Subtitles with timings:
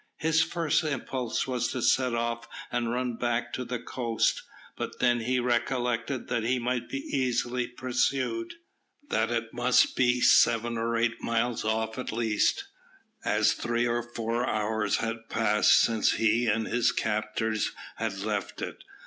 [0.17, 4.41] His first impulse was to set off and run back to the coast,
[4.75, 8.55] but then he recollected that he might be easily pursued,
[9.11, 12.63] that it must be seven or eight miles off at least,
[13.23, 18.83] as three or four hours had passed since he and his captors had left it.